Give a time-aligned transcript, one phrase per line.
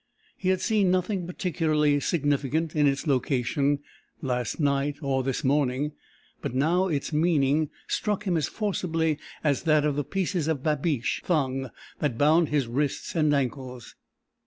[0.35, 3.81] He had seen nothing particularly significant in its location
[4.19, 5.91] last night, or this morning,
[6.41, 11.21] but now its meaning struck him as forcibly as that of the pieces of babiche
[11.23, 11.69] thong
[11.99, 13.93] that bound his wrists and ankles.